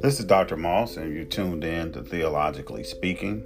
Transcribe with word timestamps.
This 0.00 0.20
is 0.20 0.24
Dr. 0.24 0.56
Moss, 0.56 0.96
and 0.96 1.14
you 1.14 1.24
tuned 1.24 1.64
in 1.64 1.92
to 1.92 2.02
Theologically 2.02 2.84
Speaking. 2.84 3.44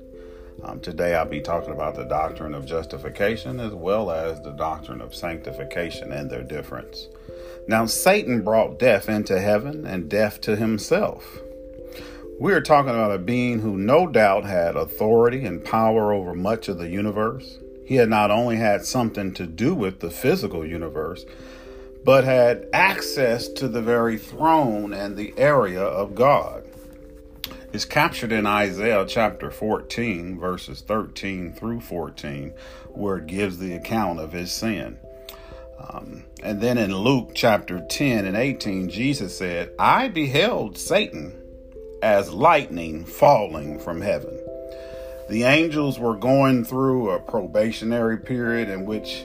Um, 0.62 0.80
today 0.80 1.14
I'll 1.14 1.24
be 1.24 1.40
talking 1.40 1.72
about 1.72 1.94
the 1.94 2.04
doctrine 2.04 2.54
of 2.54 2.66
justification 2.66 3.58
as 3.58 3.72
well 3.72 4.10
as 4.10 4.42
the 4.42 4.52
doctrine 4.52 5.00
of 5.00 5.14
sanctification 5.14 6.12
and 6.12 6.30
their 6.30 6.42
difference. 6.42 7.08
Now, 7.66 7.86
Satan 7.86 8.42
brought 8.42 8.78
death 8.78 9.08
into 9.08 9.40
heaven 9.40 9.86
and 9.86 10.10
death 10.10 10.40
to 10.42 10.56
himself. 10.56 11.38
We 12.38 12.52
are 12.52 12.60
talking 12.60 12.90
about 12.90 13.14
a 13.14 13.18
being 13.18 13.60
who 13.60 13.78
no 13.78 14.06
doubt 14.06 14.44
had 14.44 14.76
authority 14.76 15.46
and 15.46 15.64
power 15.64 16.12
over 16.12 16.34
much 16.34 16.68
of 16.68 16.78
the 16.78 16.88
universe. 16.88 17.58
He 17.84 17.96
had 17.96 18.08
not 18.08 18.30
only 18.30 18.56
had 18.56 18.84
something 18.84 19.34
to 19.34 19.46
do 19.46 19.74
with 19.74 20.00
the 20.00 20.10
physical 20.10 20.66
universe, 20.66 21.24
but 22.04 22.24
had 22.24 22.66
access 22.72 23.48
to 23.48 23.68
the 23.68 23.82
very 23.82 24.18
throne 24.18 24.92
and 24.92 25.16
the 25.16 25.34
area 25.36 25.82
of 25.82 26.14
God. 26.14 26.64
It's 27.72 27.84
captured 27.84 28.30
in 28.30 28.46
Isaiah 28.46 29.04
chapter 29.08 29.50
14, 29.50 30.38
verses 30.38 30.80
13 30.80 31.52
through 31.52 31.80
14, 31.80 32.52
where 32.90 33.16
it 33.16 33.26
gives 33.26 33.58
the 33.58 33.72
account 33.74 34.20
of 34.20 34.32
his 34.32 34.52
sin. 34.52 34.98
Um, 35.78 36.24
and 36.42 36.60
then 36.60 36.78
in 36.78 36.94
Luke 36.94 37.32
chapter 37.34 37.84
10 37.84 38.26
and 38.26 38.36
18, 38.36 38.88
Jesus 38.88 39.36
said, 39.36 39.72
I 39.78 40.08
beheld 40.08 40.78
Satan 40.78 41.40
as 42.02 42.32
lightning 42.32 43.04
falling 43.04 43.78
from 43.78 44.00
heaven. 44.00 44.43
The 45.28 45.44
angels 45.44 45.98
were 45.98 46.16
going 46.16 46.64
through 46.64 47.10
a 47.10 47.18
probationary 47.18 48.18
period 48.18 48.68
in 48.68 48.84
which 48.84 49.24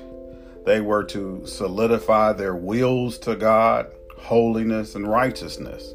they 0.66 0.80
were 0.80 1.04
to 1.06 1.46
solidify 1.46 2.34
their 2.34 2.56
wills 2.56 3.18
to 3.20 3.36
God, 3.36 3.92
holiness, 4.18 4.96
and 4.96 5.08
righteousness. 5.08 5.94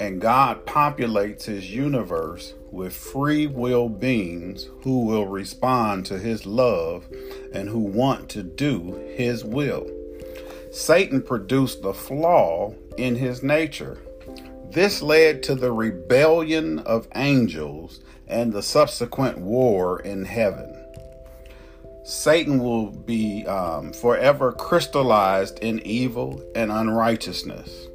And 0.00 0.20
God 0.20 0.66
populates 0.66 1.44
his 1.44 1.70
universe 1.70 2.54
with 2.70 2.94
free 2.94 3.46
will 3.46 3.88
beings 3.88 4.68
who 4.82 5.06
will 5.06 5.26
respond 5.26 6.04
to 6.06 6.18
his 6.18 6.44
love 6.44 7.06
and 7.52 7.68
who 7.68 7.78
want 7.78 8.28
to 8.30 8.42
do 8.42 8.92
his 9.14 9.44
will. 9.44 9.88
Satan 10.72 11.22
produced 11.22 11.84
a 11.84 11.94
flaw 11.94 12.74
in 12.98 13.16
his 13.16 13.42
nature. 13.42 13.98
This 14.70 15.00
led 15.00 15.42
to 15.44 15.54
the 15.54 15.72
rebellion 15.72 16.80
of 16.80 17.08
angels 17.14 18.00
and 18.28 18.52
the 18.52 18.62
subsequent 18.62 19.38
war 19.38 20.00
in 20.00 20.24
heaven. 20.24 20.84
Satan 22.04 22.62
will 22.62 22.90
be 22.90 23.44
um, 23.46 23.92
forever 23.92 24.52
crystallized 24.52 25.58
in 25.58 25.80
evil 25.80 26.40
and 26.54 26.70
unrighteousness. 26.70 27.88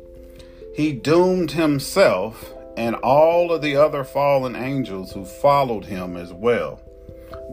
He 0.76 0.92
doomed 0.92 1.52
himself 1.52 2.54
and 2.76 2.96
all 2.96 3.52
of 3.52 3.62
the 3.62 3.76
other 3.76 4.04
fallen 4.04 4.56
angels 4.56 5.12
who 5.14 5.26
followed 5.26 5.86
him 5.86 6.18
as 6.18 6.34
well. 6.34 6.82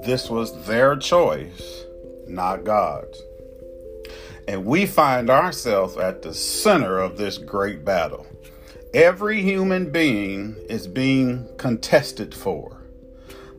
This 0.05 0.31
was 0.31 0.67
their 0.67 0.97
choice, 0.97 1.85
not 2.27 2.65
God's. 2.65 3.21
And 4.47 4.65
we 4.65 4.87
find 4.87 5.29
ourselves 5.29 5.97
at 5.97 6.23
the 6.23 6.33
center 6.33 6.99
of 6.99 7.19
this 7.19 7.39
great 7.39 7.85
battle. 7.85 8.27
Every 8.95 9.43
human 9.43 9.91
being 9.91 10.57
is 10.69 10.87
being 10.87 11.49
contested 11.59 12.35
for. 12.35 12.83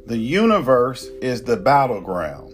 The 0.05 0.17
universe 0.17 1.05
is 1.21 1.43
the 1.43 1.57
battleground 1.57 2.49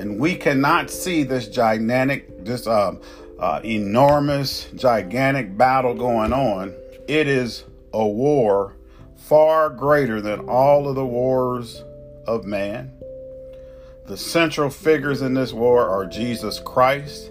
and 0.00 0.18
we 0.18 0.34
cannot 0.34 0.90
see 0.90 1.24
this 1.24 1.46
gigantic, 1.46 2.42
this 2.42 2.66
um, 2.66 3.02
uh, 3.38 3.60
enormous, 3.62 4.64
gigantic 4.74 5.58
battle 5.58 5.94
going 5.94 6.32
on. 6.32 6.74
It 7.06 7.28
is 7.28 7.64
a 7.92 8.06
war 8.06 8.76
far 9.14 9.68
greater 9.68 10.22
than 10.22 10.40
all 10.48 10.88
of 10.88 10.94
the 10.94 11.04
wars 11.04 11.84
of 12.26 12.46
man. 12.46 12.90
The 14.06 14.16
central 14.16 14.70
figures 14.70 15.20
in 15.20 15.34
this 15.34 15.52
war 15.52 15.86
are 15.86 16.06
Jesus 16.06 16.60
Christ, 16.60 17.30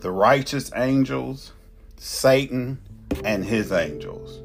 the 0.00 0.10
righteous 0.10 0.70
angels, 0.76 1.52
Satan, 1.96 2.78
and 3.24 3.44
his 3.44 3.72
angels. 3.72 4.40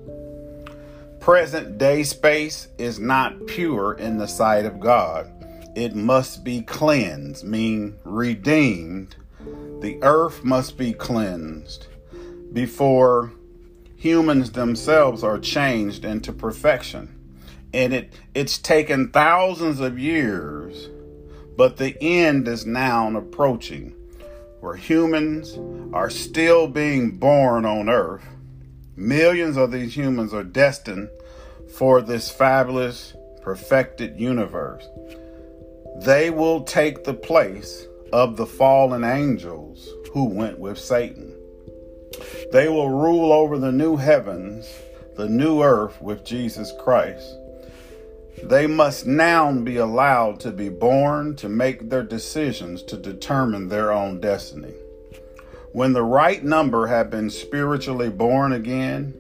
Present 1.20 1.78
day 1.78 2.04
space 2.04 2.68
is 2.78 3.00
not 3.00 3.48
pure 3.48 3.94
in 3.94 4.18
the 4.18 4.28
sight 4.28 4.66
of 4.66 4.80
God 4.80 5.32
it 5.80 5.96
must 5.96 6.44
be 6.44 6.62
cleansed, 6.62 7.46
mean 7.46 7.96
redeemed. 8.04 9.16
The 9.80 9.98
earth 10.02 10.44
must 10.44 10.78
be 10.78 10.92
cleansed 10.92 11.88
before 12.52 13.32
humans 13.96 14.52
themselves 14.52 15.24
are 15.24 15.40
changed 15.40 16.04
into 16.04 16.34
perfection. 16.34 17.16
And 17.74 17.94
it, 17.94 18.14
it's 18.34 18.58
taken 18.58 19.12
thousands 19.12 19.80
of 19.80 20.00
years, 20.00 20.90
but 21.56 21.78
the 21.78 21.96
end 22.02 22.48
is 22.48 22.66
now 22.66 23.16
approaching 23.16 23.96
where 24.60 24.76
humans 24.76 25.58
are 25.94 26.10
still 26.10 26.68
being 26.68 27.12
born 27.12 27.66
on 27.66 27.88
earth. 27.88 28.26
Millions 29.00 29.56
of 29.56 29.72
these 29.72 29.96
humans 29.96 30.34
are 30.34 30.44
destined 30.44 31.08
for 31.74 32.02
this 32.02 32.30
fabulous, 32.30 33.14
perfected 33.42 34.20
universe. 34.20 34.86
They 36.02 36.30
will 36.30 36.64
take 36.64 37.06
the 37.06 37.14
place 37.14 37.88
of 38.12 38.36
the 38.36 38.46
fallen 38.46 39.06
angels 39.06 39.88
who 40.12 40.26
went 40.26 40.60
with 40.60 40.78
Satan. 40.78 41.34
They 42.52 42.68
will 42.68 42.90
rule 42.90 43.32
over 43.32 43.58
the 43.58 43.72
new 43.72 43.96
heavens, 43.96 44.70
the 45.16 45.30
new 45.30 45.64
earth 45.64 46.02
with 46.02 46.26
Jesus 46.26 46.74
Christ. 46.84 47.38
They 48.44 48.68
must 48.68 49.06
now 49.06 49.50
be 49.54 49.78
allowed 49.78 50.42
to 50.42 50.52
be 50.52 50.68
born 50.68 51.38
to 51.38 51.48
make 51.48 51.90
their 51.90 52.04
decisions 52.04 52.84
to 52.84 52.98
determine 52.98 53.70
their 53.70 53.94
own 53.94 54.20
destiny. 54.20 54.74
When 55.72 55.94
the 55.94 56.04
right 56.04 56.44
number 56.44 56.88
have 56.88 57.10
been 57.10 57.30
spiritually 57.30 58.10
born 58.10 58.54
again, 58.54 59.14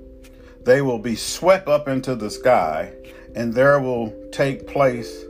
they 0.64 0.82
will 0.82 1.00
be 1.00 1.16
swept 1.16 1.68
up 1.68 1.88
into 1.88 2.16
the 2.16 2.30
sky, 2.30 2.92
and 3.36 3.54
there 3.54 3.80
will 3.80 4.14
take 4.32 4.68
place 4.68 5.24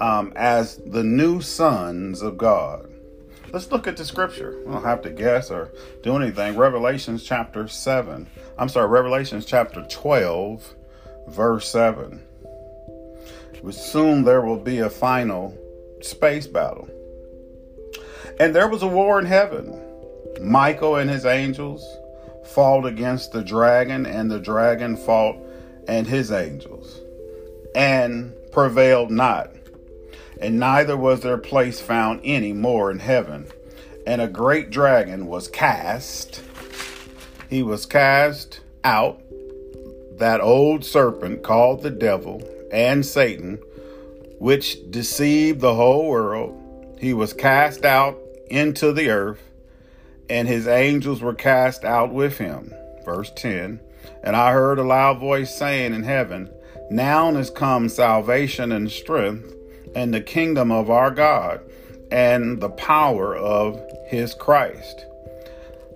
um, 0.00 0.32
as 0.36 0.76
the 0.86 1.02
new 1.02 1.40
sons 1.40 2.22
of 2.22 2.38
God. 2.38 2.88
Let's 3.52 3.70
look 3.70 3.86
at 3.86 3.96
the 3.96 4.04
scripture. 4.04 4.62
We 4.64 4.72
don't 4.72 4.84
have 4.84 5.02
to 5.02 5.10
guess 5.10 5.50
or 5.50 5.70
do 6.02 6.16
anything. 6.16 6.56
Revelations 6.56 7.22
chapter 7.22 7.68
7. 7.68 8.26
I'm 8.56 8.68
sorry, 8.68 8.88
Revelations 8.88 9.44
chapter 9.44 9.84
12, 9.90 10.74
verse 11.28 11.68
7. 11.68 12.22
Soon 13.70 14.24
there 14.24 14.40
will 14.42 14.58
be 14.58 14.78
a 14.78 14.88
final 14.90 15.56
space 16.00 16.46
battle. 16.46 16.88
And 18.40 18.54
there 18.54 18.68
was 18.68 18.82
a 18.82 18.88
war 18.88 19.18
in 19.18 19.26
heaven. 19.26 19.91
Michael 20.40 20.96
and 20.96 21.10
his 21.10 21.26
angels 21.26 21.84
fought 22.44 22.86
against 22.86 23.32
the 23.32 23.42
dragon, 23.42 24.06
and 24.06 24.30
the 24.30 24.40
dragon 24.40 24.96
fought 24.96 25.36
and 25.88 26.06
his 26.06 26.30
angels, 26.30 27.00
and 27.74 28.34
prevailed 28.52 29.10
not 29.10 29.52
and 30.42 30.58
neither 30.58 30.96
was 30.96 31.20
their 31.20 31.38
place 31.38 31.80
found 31.80 32.20
any 32.24 32.52
more 32.52 32.90
in 32.90 32.98
heaven. 32.98 33.46
And 34.04 34.20
a 34.20 34.26
great 34.26 34.70
dragon 34.70 35.26
was 35.26 35.46
cast. 35.46 36.42
He 37.48 37.62
was 37.62 37.86
cast 37.86 38.60
out, 38.82 39.22
that 40.18 40.40
old 40.40 40.84
serpent 40.84 41.44
called 41.44 41.82
the 41.82 41.90
devil 41.90 42.42
and 42.72 43.06
Satan, 43.06 43.58
which 44.40 44.90
deceived 44.90 45.60
the 45.60 45.76
whole 45.76 46.08
world. 46.08 46.58
He 46.98 47.14
was 47.14 47.32
cast 47.32 47.84
out 47.84 48.18
into 48.50 48.92
the 48.92 49.10
earth, 49.10 49.42
and 50.32 50.48
his 50.48 50.66
angels 50.66 51.20
were 51.20 51.34
cast 51.34 51.84
out 51.84 52.10
with 52.10 52.38
him. 52.38 52.72
Verse 53.04 53.30
10 53.36 53.80
And 54.22 54.34
I 54.34 54.52
heard 54.52 54.78
a 54.78 54.82
loud 54.82 55.18
voice 55.18 55.54
saying 55.54 55.92
in 55.92 56.04
heaven, 56.04 56.48
Now 56.90 57.28
is 57.36 57.50
come 57.50 57.90
salvation 57.90 58.72
and 58.72 58.90
strength 58.90 59.54
and 59.94 60.14
the 60.14 60.22
kingdom 60.22 60.72
of 60.72 60.88
our 60.88 61.10
God 61.10 61.60
and 62.10 62.62
the 62.62 62.70
power 62.70 63.36
of 63.36 63.78
his 64.06 64.32
Christ. 64.32 65.04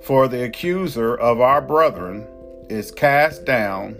For 0.03 0.29
the 0.29 0.45
accuser 0.45 1.17
of 1.17 1.41
our 1.41 1.63
brethren 1.63 2.27
is 2.69 2.91
cast 2.91 3.47
down, 3.47 3.93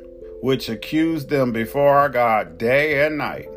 which 0.43 0.69
accused 0.69 1.31
them 1.31 1.51
before 1.51 1.97
our 1.97 2.11
God 2.11 2.59
day 2.59 3.07
and 3.07 3.17
night. 3.17 3.49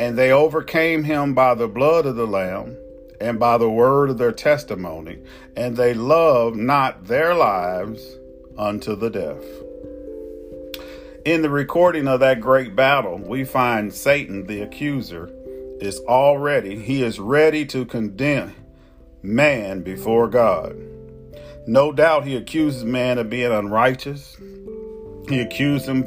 And 0.00 0.16
they 0.16 0.32
overcame 0.32 1.04
him 1.04 1.34
by 1.34 1.54
the 1.54 1.68
blood 1.68 2.06
of 2.06 2.16
the 2.16 2.26
Lamb 2.26 2.78
and 3.24 3.38
by 3.38 3.56
the 3.56 3.70
word 3.70 4.10
of 4.10 4.18
their 4.18 4.32
testimony, 4.32 5.18
and 5.56 5.78
they 5.78 5.94
loved 5.94 6.56
not 6.56 7.06
their 7.06 7.34
lives 7.34 8.18
unto 8.58 8.94
the 8.94 9.08
death. 9.08 9.42
In 11.24 11.40
the 11.40 11.48
recording 11.48 12.06
of 12.06 12.20
that 12.20 12.42
great 12.42 12.76
battle, 12.76 13.16
we 13.16 13.44
find 13.44 13.94
Satan, 13.94 14.46
the 14.46 14.60
accuser, 14.60 15.30
is 15.80 16.00
already, 16.00 16.78
he 16.78 17.02
is 17.02 17.18
ready 17.18 17.64
to 17.64 17.86
condemn, 17.86 18.54
man 19.22 19.80
before 19.80 20.28
God. 20.28 20.76
No 21.66 21.92
doubt 21.92 22.26
he 22.26 22.36
accuses 22.36 22.84
man 22.84 23.16
of 23.16 23.30
being 23.30 23.50
unrighteous. 23.50 24.36
He 25.30 25.40
accused 25.40 25.86
him 25.86 26.06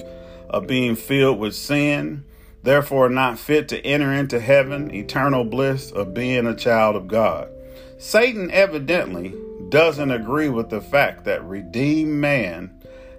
of 0.51 0.67
being 0.67 0.95
filled 0.95 1.39
with 1.39 1.55
sin, 1.55 2.25
therefore 2.67 3.07
not 3.07 3.39
fit 3.39 3.69
to 3.69 3.79
enter 3.85 4.11
into 4.11 4.41
heaven, 4.41 4.93
eternal 4.93 5.45
bliss 5.45 5.89
of 5.89 6.13
being 6.13 6.45
a 6.45 6.53
child 6.53 6.97
of 6.97 7.07
God. 7.07 7.49
Satan 7.97 8.51
evidently 8.51 9.33
doesn't 9.69 10.11
agree 10.11 10.49
with 10.49 10.69
the 10.69 10.81
fact 10.81 11.23
that 11.23 11.41
redeemed 11.45 12.11
man 12.11 12.69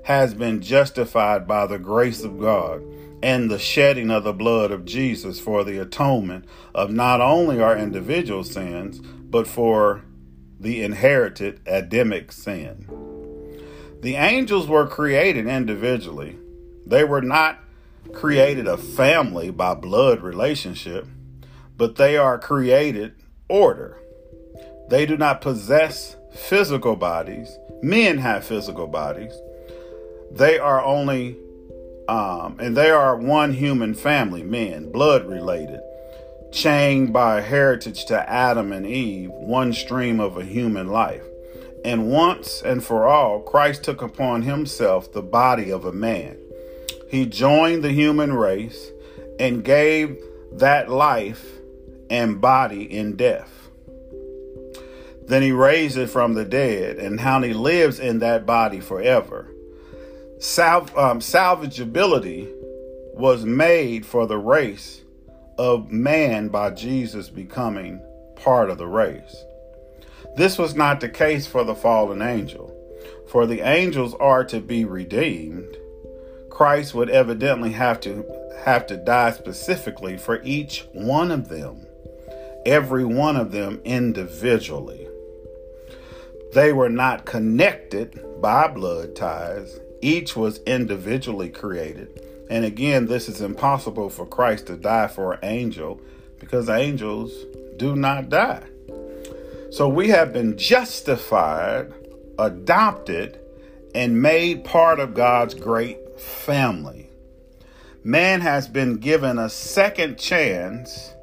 has 0.05 0.35
been 0.35 0.61
justified 0.61 1.49
by 1.49 1.67
the 1.67 1.79
grace 1.79 2.23
of 2.25 2.39
God 2.39 2.83
and 3.23 3.51
the 3.51 3.59
shedding 3.59 4.11
of 4.11 4.23
the 4.23 4.35
blood 4.35 4.71
of 4.71 4.85
Jesus 4.85 5.41
for 5.41 5.65
the 5.65 5.79
atonement 5.79 6.45
of 6.75 6.91
not 6.91 7.23
only 7.23 7.59
our 7.59 7.75
individual 7.75 8.45
sins, 8.45 8.99
but 9.01 9.47
for 9.47 10.05
the 10.61 10.83
inherited 10.83 11.59
Adamic 11.65 12.33
sin. 12.33 12.87
The 14.03 14.17
angels 14.17 14.69
were 14.69 14.87
created 14.87 15.47
individually. 15.47 16.37
They 16.85 17.05
were 17.05 17.23
not 17.23 17.61
created 18.15 18.67
a 18.67 18.77
family 18.77 19.51
by 19.51 19.75
blood 19.75 20.23
relationship, 20.23 21.07
but 21.77 21.97
they 21.97 22.17
are 22.17 22.39
created 22.39 23.15
order. 23.49 23.99
They 24.89 25.07
do 25.07 25.17
not 25.17 25.41
possess 25.41 26.17
physical 26.33 26.97
bodies. 26.97 27.57
Men 27.83 28.19
have 28.19 28.45
physical 28.45 28.87
bodies. 28.87 29.33
They 30.31 30.59
are 30.59 30.85
only, 30.85 31.37
um, 32.09 32.57
and 32.59 32.77
they 32.77 32.91
are 32.91 33.17
one 33.17 33.53
human 33.53 33.95
family, 33.95 34.43
men, 34.43 34.91
blood 34.91 35.27
related, 35.27 35.81
chained 36.53 37.13
by 37.13 37.41
heritage 37.41 38.07
to 38.07 38.29
Adam 38.29 38.73
and 38.73 38.87
Eve, 38.87 39.31
one 39.31 39.73
stream 39.73 40.21
of 40.21 40.37
a 40.37 40.45
human 40.45 40.89
life. 40.89 41.23
And 41.85 42.11
once 42.11 42.61
and 42.63 42.83
for 42.83 43.07
all, 43.07 43.41
Christ 43.41 43.85
took 43.85 44.03
upon 44.03 44.43
himself 44.43 45.13
the 45.13 45.23
body 45.23 45.71
of 45.71 45.85
a 45.85 45.93
man. 45.93 46.37
He 47.09 47.27
joined 47.27 47.83
the 47.83 47.93
human 47.93 48.33
race 48.33 48.91
and 49.39 49.65
gave 49.65 50.19
that 50.53 50.91
life 50.91 51.45
and 52.11 52.41
body 52.41 52.83
in 52.83 53.17
death. 53.17 53.71
Then 55.27 55.43
he 55.43 55.53
raised 55.53 55.99
it 55.99 56.09
from 56.09 56.35
the 56.35 56.45
dead, 56.45 56.97
and 56.97 57.21
how 57.21 57.41
he 57.43 57.53
lives 57.53 58.01
in 58.01 58.21
that 58.21 58.47
body 58.47 58.81
forever. 58.81 59.47
Sal- 60.39 60.89
um, 60.99 61.21
salvageability 61.21 62.51
was 63.15 63.45
made 63.45 64.07
for 64.07 64.27
the 64.27 64.39
race 64.39 65.03
of 65.59 65.91
man 65.91 66.49
by 66.49 66.71
Jesus 66.71 67.29
becoming 67.29 68.01
part 68.37 68.71
of 68.71 68.79
the 68.79 68.87
race. 68.87 69.45
This 70.37 70.57
was 70.57 70.75
not 70.75 71.01
the 71.01 71.09
case 71.09 71.47
for 71.47 71.65
the 71.65 71.75
fallen 71.75 72.23
angel. 72.23 72.75
For 73.29 73.47
the 73.47 73.61
angels 73.61 74.15
are 74.15 74.45
to 74.45 74.61
be 74.61 74.85
redeemed. 74.85 75.77
Christ 76.59 76.93
would 76.93 77.09
evidently 77.09 77.71
have 77.71 78.01
to 78.01 78.25
have 78.65 78.85
to 78.89 78.97
die 78.97 79.31
specifically 79.31 80.19
for 80.19 80.43
each 80.43 80.85
one 80.93 81.31
of 81.31 81.49
them, 81.49 81.87
every 82.67 83.05
one 83.05 83.37
of 83.37 83.53
them 83.53 83.81
individually. 83.85 85.07
They 86.55 86.73
were 86.73 86.89
not 86.89 87.27
connected 87.27 88.21
by 88.43 88.67
blood 88.67 89.15
ties. 89.15 89.79
Each 90.03 90.35
was 90.35 90.59
individually 90.65 91.49
created. 91.49 92.21
And 92.51 92.65
again, 92.65 93.07
this 93.07 93.29
is 93.29 93.41
impossible 93.41 94.11
for 94.11 94.27
Christ 94.27 94.67
to 94.67 94.77
die 94.77 95.07
for 95.07 95.35
an 95.35 95.45
angel 95.45 96.01
because 96.41 96.69
angels 96.69 97.33
do 97.77 97.95
not 97.95 98.31
die. 98.31 98.65
So 99.71 99.89
we 99.89 100.09
have 100.09 100.33
been 100.33 100.59
justified, 100.59 101.93
adopted, 102.37 103.39
and 103.95 104.21
made 104.21 104.65
part 104.65 104.99
of 104.99 105.15
God's 105.15 105.55
great 105.55 105.99
family. 106.19 107.11
Man 108.05 108.41
has 108.41 108.69
been 108.69 108.99
given 108.99 109.39
a 109.39 109.51
second 109.51 110.19
chance, 110.19 111.15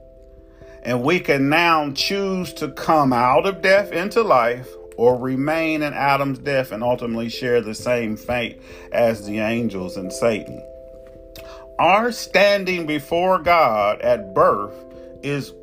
and 0.83 1.03
we 1.03 1.19
can 1.19 1.49
now 1.49 1.91
choose 1.91 2.53
to 2.55 2.69
come 2.69 3.13
out 3.13 3.45
of 3.45 3.61
death 3.61 3.91
into 3.91 4.21
life 4.21 4.69
or 4.97 5.17
remain 5.17 5.81
in 5.81 5.93
Adam's 5.93 6.39
death 6.39 6.71
and 6.71 6.83
ultimately 6.83 7.29
share 7.29 7.61
the 7.61 7.75
same 7.75 8.15
fate 8.15 8.61
as 8.91 9.25
the 9.25 9.39
angels 9.39 9.97
and 9.97 10.11
Satan. 10.11 10.61
Our 11.79 12.11
standing 12.11 12.85
before 12.85 13.39
God 13.39 14.01
at 14.01 14.33
birth 14.33 14.75
is 15.21 15.53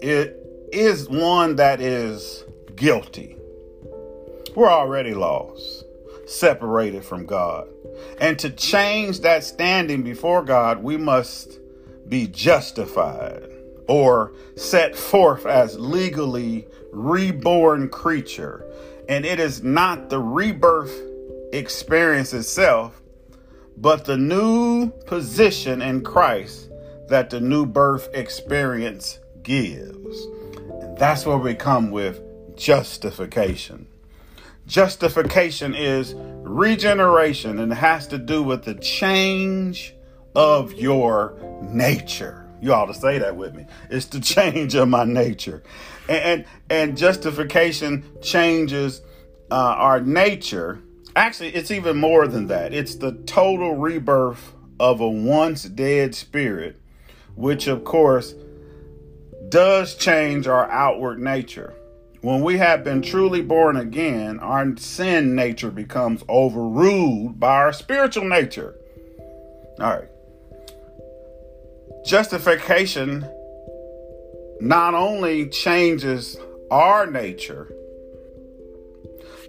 it 0.00 0.36
is 0.72 1.08
one 1.08 1.56
that 1.56 1.80
is 1.80 2.44
guilty. 2.74 3.36
We're 4.54 4.70
already 4.70 5.14
lost, 5.14 5.84
separated 6.26 7.04
from 7.04 7.26
God. 7.26 7.68
And 8.20 8.38
to 8.40 8.50
change 8.50 9.20
that 9.20 9.44
standing 9.44 10.02
before 10.02 10.42
God, 10.42 10.82
we 10.82 10.96
must 10.96 11.58
be 12.08 12.26
justified 12.26 13.48
or 13.86 14.32
set 14.56 14.96
forth 14.96 15.46
as 15.46 15.78
legally 15.78 16.66
reborn 16.92 17.88
creature. 17.88 18.64
And 19.08 19.24
it 19.24 19.40
is 19.40 19.62
not 19.62 20.10
the 20.10 20.20
rebirth 20.20 20.92
experience 21.52 22.32
itself, 22.34 23.00
but 23.76 24.04
the 24.04 24.18
new 24.18 24.90
position 25.06 25.80
in 25.80 26.02
Christ 26.02 26.70
that 27.08 27.30
the 27.30 27.40
new 27.40 27.64
birth 27.64 28.08
experience 28.12 29.18
gives. 29.42 30.26
And 30.82 30.98
that's 30.98 31.24
where 31.24 31.38
we 31.38 31.54
come 31.54 31.90
with 31.90 32.20
justification. 32.56 33.86
Justification 34.68 35.74
is 35.74 36.14
regeneration 36.14 37.58
and 37.58 37.72
has 37.72 38.06
to 38.08 38.18
do 38.18 38.42
with 38.42 38.64
the 38.64 38.74
change 38.74 39.94
of 40.36 40.74
your 40.74 41.38
nature. 41.62 42.46
You 42.60 42.74
ought 42.74 42.86
to 42.86 42.94
say 42.94 43.18
that 43.18 43.34
with 43.34 43.54
me. 43.54 43.64
It's 43.88 44.04
the 44.06 44.20
change 44.34 44.74
of 44.74 44.88
my 44.88 45.04
nature. 45.04 45.62
And 46.06 46.18
and, 46.18 46.44
and 46.68 46.98
justification 46.98 48.04
changes 48.20 49.00
uh, 49.50 49.54
our 49.54 50.00
nature. 50.02 50.80
Actually, 51.16 51.54
it's 51.54 51.70
even 51.70 51.96
more 51.96 52.28
than 52.28 52.48
that. 52.48 52.74
It's 52.74 52.96
the 52.96 53.12
total 53.12 53.74
rebirth 53.74 54.52
of 54.78 55.00
a 55.00 55.08
once 55.08 55.64
dead 55.64 56.14
spirit, 56.14 56.78
which 57.36 57.68
of 57.68 57.84
course 57.84 58.34
does 59.48 59.94
change 59.94 60.46
our 60.46 60.70
outward 60.70 61.18
nature. 61.18 61.74
When 62.20 62.42
we 62.42 62.58
have 62.58 62.82
been 62.82 63.00
truly 63.00 63.42
born 63.42 63.76
again, 63.76 64.40
our 64.40 64.76
sin 64.76 65.36
nature 65.36 65.70
becomes 65.70 66.24
overruled 66.28 67.38
by 67.38 67.54
our 67.56 67.72
spiritual 67.72 68.24
nature. 68.24 68.74
All 69.78 69.90
right. 69.90 70.08
Justification 72.04 73.24
not 74.60 74.94
only 74.94 75.48
changes 75.48 76.36
our 76.70 77.06
nature, 77.06 77.72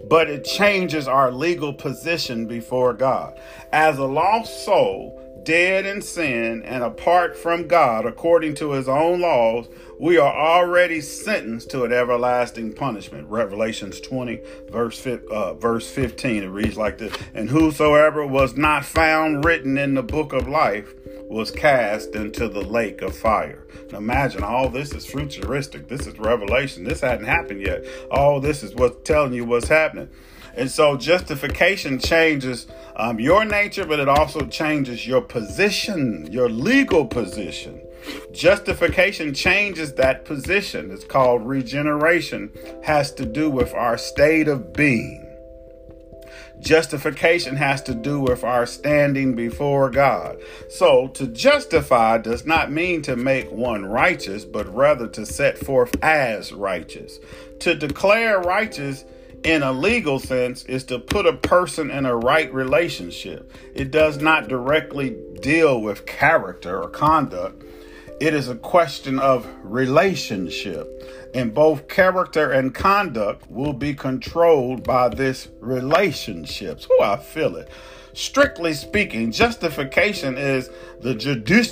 but 0.08 0.30
it 0.30 0.44
changes 0.44 1.08
our 1.08 1.32
legal 1.32 1.72
position 1.72 2.46
before 2.46 2.92
God. 2.94 3.38
As 3.72 3.98
a 3.98 4.04
lost 4.04 4.64
soul, 4.64 5.20
dead 5.44 5.86
in 5.86 6.02
sin 6.02 6.62
and 6.62 6.82
apart 6.82 7.36
from 7.36 7.66
God 7.66 8.06
according 8.06 8.54
to 8.56 8.72
his 8.72 8.88
own 8.88 9.20
laws, 9.20 9.68
we 9.98 10.16
are 10.16 10.32
already 10.32 11.00
sentenced 11.00 11.70
to 11.70 11.84
an 11.84 11.92
everlasting 11.92 12.72
punishment. 12.72 13.28
Revelations 13.28 14.00
20, 14.00 14.40
verse, 14.70 15.06
uh, 15.06 15.54
verse 15.54 15.90
15, 15.90 16.42
it 16.42 16.46
reads 16.46 16.76
like 16.76 16.98
this 16.98 17.14
And 17.34 17.50
whosoever 17.50 18.26
was 18.26 18.56
not 18.56 18.84
found 18.84 19.44
written 19.44 19.76
in 19.76 19.94
the 19.94 20.02
book 20.02 20.32
of 20.32 20.48
life 20.48 20.94
was 21.28 21.50
cast 21.50 22.14
into 22.16 22.48
the 22.48 22.62
lake 22.62 23.02
of 23.02 23.16
fire. 23.16 23.64
Now 23.92 23.98
imagine 23.98 24.42
all 24.42 24.68
this 24.68 24.92
is 24.92 25.06
futuristic. 25.06 25.88
This 25.88 26.06
is 26.06 26.18
revelation. 26.18 26.84
This 26.84 27.00
hadn't 27.00 27.26
happened 27.26 27.60
yet. 27.60 27.84
All 28.10 28.40
this 28.40 28.62
is 28.62 28.74
what's 28.74 29.06
telling 29.06 29.32
you 29.32 29.44
what's 29.44 29.68
happening. 29.68 30.08
And 30.56 30.70
so 30.70 30.96
justification 30.96 31.98
changes 31.98 32.66
um, 32.96 33.20
your 33.20 33.44
nature, 33.44 33.86
but 33.86 34.00
it 34.00 34.08
also 34.08 34.46
changes 34.46 35.06
your 35.06 35.22
position, 35.22 36.28
your 36.30 36.48
legal 36.48 37.06
position. 37.06 37.80
Justification 38.32 39.34
changes 39.34 39.94
that 39.94 40.24
position. 40.24 40.90
It's 40.90 41.04
called 41.04 41.46
regeneration, 41.46 42.50
has 42.84 43.12
to 43.14 43.26
do 43.26 43.50
with 43.50 43.74
our 43.74 43.98
state 43.98 44.48
of 44.48 44.72
being. 44.72 45.26
Justification 46.60 47.56
has 47.56 47.82
to 47.82 47.94
do 47.94 48.20
with 48.20 48.44
our 48.44 48.66
standing 48.66 49.34
before 49.34 49.88
God. 49.90 50.36
So, 50.68 51.08
to 51.08 51.26
justify 51.26 52.18
does 52.18 52.44
not 52.44 52.70
mean 52.70 53.00
to 53.02 53.16
make 53.16 53.50
one 53.50 53.86
righteous, 53.86 54.44
but 54.44 54.72
rather 54.74 55.08
to 55.08 55.24
set 55.24 55.56
forth 55.56 55.94
as 56.02 56.52
righteous. 56.52 57.18
To 57.60 57.74
declare 57.74 58.40
righteous 58.40 59.04
in 59.44 59.62
a 59.62 59.72
legal 59.72 60.18
sense 60.18 60.64
is 60.64 60.84
to 60.84 60.98
put 60.98 61.26
a 61.26 61.32
person 61.32 61.90
in 61.90 62.04
a 62.04 62.16
right 62.16 62.52
relationship. 62.52 63.50
It 63.74 63.90
does 63.90 64.18
not 64.18 64.48
directly 64.48 65.16
deal 65.40 65.80
with 65.80 66.06
character 66.06 66.82
or 66.82 66.88
conduct. 66.88 67.64
It 68.20 68.34
is 68.34 68.48
a 68.48 68.54
question 68.54 69.18
of 69.18 69.48
relationship, 69.62 71.30
and 71.34 71.54
both 71.54 71.88
character 71.88 72.52
and 72.52 72.74
conduct 72.74 73.50
will 73.50 73.72
be 73.72 73.94
controlled 73.94 74.84
by 74.84 75.08
this 75.08 75.48
relationships. 75.60 76.86
Oh, 76.90 77.02
I 77.02 77.16
feel 77.16 77.56
it. 77.56 77.70
Strictly 78.12 78.74
speaking, 78.74 79.32
justification 79.32 80.36
is 80.36 80.68
the 81.00 81.16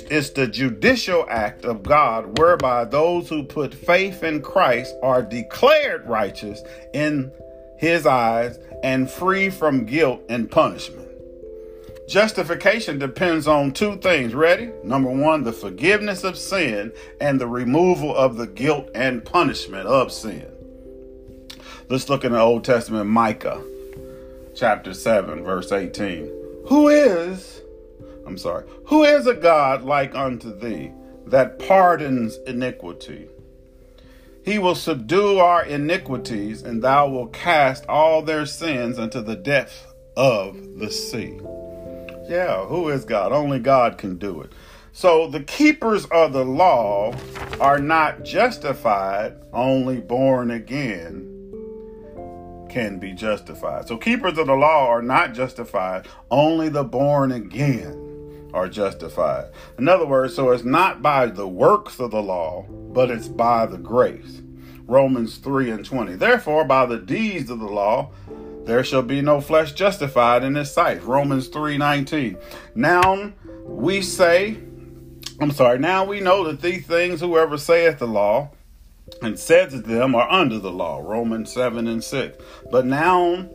is 0.09 0.31
the 0.31 0.47
judicial 0.47 1.27
act 1.29 1.65
of 1.65 1.83
God 1.83 2.39
whereby 2.39 2.85
those 2.85 3.29
who 3.29 3.43
put 3.43 3.73
faith 3.73 4.23
in 4.23 4.41
Christ 4.41 4.95
are 5.03 5.21
declared 5.21 6.07
righteous 6.07 6.63
in 6.93 7.31
his 7.79 8.05
eyes 8.05 8.59
and 8.83 9.09
free 9.09 9.49
from 9.49 9.85
guilt 9.85 10.21
and 10.29 10.51
punishment. 10.51 11.07
Justification 12.09 12.99
depends 12.99 13.47
on 13.47 13.71
two 13.71 13.95
things. 13.97 14.33
Ready? 14.33 14.71
Number 14.83 15.09
one, 15.09 15.43
the 15.43 15.53
forgiveness 15.53 16.23
of 16.23 16.37
sin 16.37 16.91
and 17.21 17.39
the 17.39 17.47
removal 17.47 18.15
of 18.15 18.35
the 18.35 18.47
guilt 18.47 18.89
and 18.93 19.23
punishment 19.23 19.87
of 19.87 20.11
sin. 20.11 20.45
Let's 21.87 22.09
look 22.09 22.25
in 22.25 22.33
the 22.33 22.39
Old 22.39 22.65
Testament, 22.65 23.09
Micah 23.09 23.63
chapter 24.55 24.93
7, 24.93 25.43
verse 25.43 25.71
18. 25.71 26.29
Who 26.67 26.89
is, 26.89 27.61
I'm 28.27 28.37
sorry, 28.37 28.65
who 28.85 29.03
is 29.03 29.25
a 29.25 29.33
God 29.33 29.83
like 29.83 30.13
unto 30.15 30.53
thee 30.53 30.91
that 31.27 31.59
pardons 31.59 32.37
iniquity? 32.45 33.28
He 34.43 34.57
will 34.57 34.75
subdue 34.75 35.37
our 35.39 35.63
iniquities, 35.63 36.63
and 36.63 36.81
thou 36.81 37.09
wilt 37.09 37.33
cast 37.33 37.85
all 37.87 38.21
their 38.21 38.45
sins 38.45 38.97
into 38.97 39.21
the 39.21 39.35
depth 39.35 39.85
of 40.15 40.79
the 40.79 40.89
sea. 40.91 41.39
Yeah, 42.27 42.65
who 42.65 42.89
is 42.89 43.05
God? 43.05 43.31
Only 43.31 43.59
God 43.59 43.97
can 43.97 44.17
do 44.17 44.41
it. 44.41 44.51
So 44.91 45.27
the 45.27 45.41
keepers 45.41 46.05
of 46.05 46.33
the 46.33 46.45
law 46.45 47.13
are 47.59 47.79
not 47.79 48.23
justified, 48.23 49.35
only 49.53 49.99
born 49.99 50.51
again 50.51 51.25
can 52.69 52.99
be 52.99 53.13
justified. 53.13 53.87
So 53.87 53.97
keepers 53.97 54.37
of 54.37 54.47
the 54.47 54.53
law 54.53 54.87
are 54.87 55.01
not 55.01 55.33
justified, 55.33 56.07
only 56.29 56.69
the 56.69 56.83
born 56.83 57.31
again 57.31 58.08
are 58.53 58.67
justified. 58.67 59.45
In 59.77 59.87
other 59.87 60.05
words, 60.05 60.35
so 60.35 60.51
it's 60.51 60.63
not 60.63 61.01
by 61.01 61.27
the 61.27 61.47
works 61.47 61.99
of 61.99 62.11
the 62.11 62.21
law, 62.21 62.65
but 62.69 63.11
it's 63.11 63.27
by 63.27 63.65
the 63.65 63.77
grace. 63.77 64.41
Romans 64.87 65.37
3 65.37 65.69
and 65.69 65.85
20. 65.85 66.15
Therefore, 66.15 66.65
by 66.65 66.85
the 66.85 66.97
deeds 66.97 67.49
of 67.49 67.59
the 67.59 67.67
law, 67.67 68.09
there 68.65 68.83
shall 68.83 69.03
be 69.03 69.21
no 69.21 69.39
flesh 69.41 69.73
justified 69.73 70.43
in 70.43 70.55
his 70.55 70.71
sight. 70.71 71.03
Romans 71.03 71.49
3:19. 71.49 72.37
Now 72.75 73.33
we 73.65 74.01
say, 74.01 74.57
I'm 75.39 75.51
sorry, 75.51 75.79
now 75.79 76.05
we 76.05 76.19
know 76.19 76.43
that 76.45 76.61
these 76.61 76.85
things 76.85 77.19
whoever 77.19 77.57
saith 77.57 77.99
the 77.99 78.07
law 78.07 78.49
and 79.21 79.39
said 79.39 79.69
to 79.71 79.79
them 79.79 80.15
are 80.15 80.29
under 80.29 80.59
the 80.59 80.71
law. 80.71 80.99
Romans 80.99 81.51
7 81.51 81.87
and 81.87 82.03
6. 82.03 82.37
But 82.71 82.85
now 82.85 83.49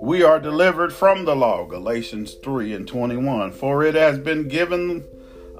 we 0.00 0.22
are 0.22 0.40
delivered 0.40 0.92
from 0.92 1.24
the 1.24 1.36
law. 1.36 1.64
Galatians 1.66 2.34
3 2.34 2.72
and 2.74 2.88
21. 2.88 3.52
For 3.52 3.84
it 3.84 3.94
has 3.94 4.18
been 4.18 4.48
given 4.48 5.04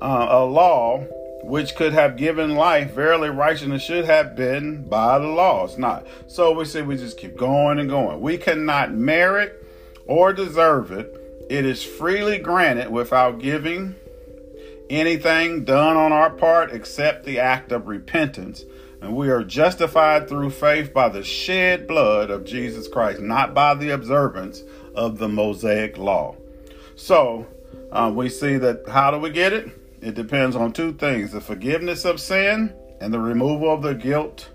uh, 0.00 0.28
a 0.30 0.44
law 0.44 1.06
which 1.42 1.74
could 1.74 1.92
have 1.92 2.16
given 2.16 2.54
life, 2.54 2.92
verily 2.92 3.28
righteousness 3.28 3.82
should 3.82 4.04
have 4.04 4.36
been 4.36 4.88
by 4.88 5.18
the 5.18 5.26
law. 5.26 5.64
It's 5.64 5.78
not. 5.78 6.06
So 6.26 6.52
we 6.52 6.64
say 6.64 6.82
we 6.82 6.96
just 6.96 7.18
keep 7.18 7.36
going 7.36 7.78
and 7.78 7.88
going. 7.88 8.20
We 8.20 8.38
cannot 8.38 8.92
merit 8.92 9.66
or 10.06 10.32
deserve 10.32 10.90
it. 10.90 11.16
It 11.50 11.64
is 11.64 11.82
freely 11.82 12.38
granted 12.38 12.90
without 12.90 13.40
giving 13.40 13.94
anything 14.88 15.64
done 15.64 15.96
on 15.96 16.12
our 16.12 16.30
part 16.30 16.72
except 16.72 17.24
the 17.24 17.38
act 17.38 17.72
of 17.72 17.88
repentance. 17.88 18.64
And 19.00 19.16
we 19.16 19.30
are 19.30 19.42
justified 19.42 20.28
through 20.28 20.50
faith 20.50 20.92
by 20.92 21.08
the 21.08 21.24
shed 21.24 21.86
blood 21.86 22.30
of 22.30 22.44
Jesus 22.44 22.86
Christ, 22.86 23.20
not 23.20 23.54
by 23.54 23.74
the 23.74 23.90
observance 23.90 24.62
of 24.94 25.18
the 25.18 25.28
Mosaic 25.28 25.96
law. 25.96 26.36
So 26.96 27.46
uh, 27.92 28.12
we 28.14 28.28
see 28.28 28.56
that 28.58 28.88
how 28.88 29.10
do 29.10 29.18
we 29.18 29.30
get 29.30 29.52
it? 29.52 29.70
It 30.02 30.14
depends 30.14 30.56
on 30.56 30.72
two 30.72 30.92
things 30.92 31.32
the 31.32 31.40
forgiveness 31.40 32.04
of 32.04 32.20
sin 32.20 32.74
and 33.00 33.12
the 33.12 33.18
removal 33.18 33.72
of 33.72 33.82
the 33.82 33.94
guilt 33.94 34.48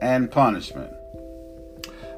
and 0.00 0.30
punishment. 0.30 0.92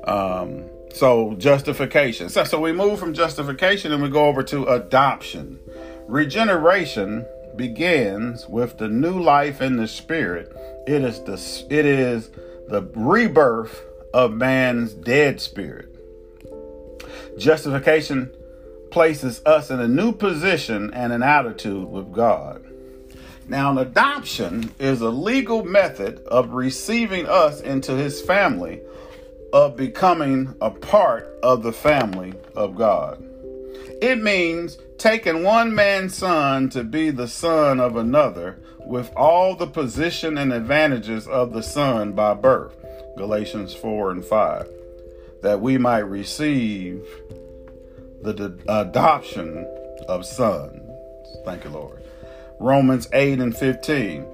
Um, 0.04 0.64
so, 0.94 1.34
justification. 1.34 2.28
So, 2.28 2.44
so 2.44 2.60
we 2.60 2.72
move 2.72 2.98
from 2.98 3.14
justification 3.14 3.92
and 3.92 4.02
we 4.02 4.08
go 4.08 4.26
over 4.26 4.42
to 4.44 4.66
adoption. 4.66 5.58
Regeneration 6.06 7.26
begins 7.58 8.48
with 8.48 8.78
the 8.78 8.88
new 8.88 9.20
life 9.20 9.60
in 9.60 9.76
the 9.76 9.86
spirit. 9.86 10.50
It 10.86 11.02
is 11.02 11.22
the 11.24 11.34
it 11.68 11.84
is 11.84 12.30
the 12.68 12.88
rebirth 12.94 13.84
of 14.14 14.32
man's 14.32 14.94
dead 14.94 15.42
spirit. 15.42 15.94
Justification 17.36 18.30
places 18.90 19.42
us 19.44 19.70
in 19.70 19.80
a 19.80 19.88
new 19.88 20.12
position 20.12 20.94
and 20.94 21.12
an 21.12 21.22
attitude 21.22 21.88
with 21.88 22.12
God. 22.12 22.64
Now, 23.46 23.70
an 23.70 23.78
adoption 23.78 24.72
is 24.78 25.00
a 25.00 25.08
legal 25.08 25.64
method 25.64 26.20
of 26.26 26.52
receiving 26.52 27.26
us 27.26 27.60
into 27.60 27.92
his 27.92 28.20
family, 28.20 28.80
of 29.52 29.76
becoming 29.76 30.54
a 30.60 30.70
part 30.70 31.38
of 31.42 31.62
the 31.62 31.72
family 31.72 32.34
of 32.54 32.76
God. 32.76 33.27
It 34.00 34.22
means 34.22 34.78
taking 34.96 35.42
one 35.42 35.74
man's 35.74 36.14
son 36.14 36.68
to 36.70 36.84
be 36.84 37.10
the 37.10 37.26
son 37.26 37.80
of 37.80 37.96
another 37.96 38.58
with 38.86 39.12
all 39.16 39.56
the 39.56 39.66
position 39.66 40.38
and 40.38 40.52
advantages 40.52 41.26
of 41.26 41.52
the 41.52 41.62
son 41.62 42.12
by 42.12 42.34
birth. 42.34 42.74
Galatians 43.16 43.74
4 43.74 44.12
and 44.12 44.24
5. 44.24 44.68
That 45.42 45.60
we 45.60 45.78
might 45.78 45.98
receive 45.98 47.04
the 48.22 48.56
adoption 48.68 49.66
of 50.08 50.24
sons. 50.24 50.80
Thank 51.44 51.64
you, 51.64 51.70
Lord. 51.70 52.02
Romans 52.60 53.08
8 53.12 53.40
and 53.40 53.56
15. 53.56 54.24